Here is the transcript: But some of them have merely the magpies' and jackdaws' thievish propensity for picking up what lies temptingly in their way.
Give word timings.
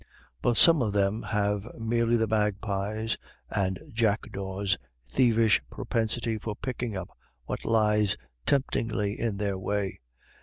But 0.41 0.57
some 0.57 0.81
of 0.81 0.93
them 0.93 1.21
have 1.21 1.61
merely 1.77 2.17
the 2.17 2.25
magpies' 2.25 3.19
and 3.51 3.79
jackdaws' 3.93 4.75
thievish 5.07 5.61
propensity 5.69 6.39
for 6.39 6.55
picking 6.55 6.97
up 6.97 7.15
what 7.45 7.65
lies 7.65 8.17
temptingly 8.47 9.19
in 9.19 9.37
their 9.37 9.59
way. 9.59 9.99